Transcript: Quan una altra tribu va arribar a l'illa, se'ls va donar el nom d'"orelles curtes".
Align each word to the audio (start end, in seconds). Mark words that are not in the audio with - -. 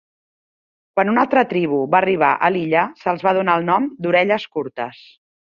Quan 0.95 1.11
una 1.11 1.21
altra 1.25 1.43
tribu 1.51 1.81
va 1.91 1.99
arribar 1.99 2.31
a 2.33 2.49
l'illa, 2.57 2.87
se'ls 3.03 3.27
va 3.29 3.35
donar 3.41 3.59
el 3.63 3.69
nom 3.69 3.87
d'"orelles 4.01 4.49
curtes". 4.57 5.07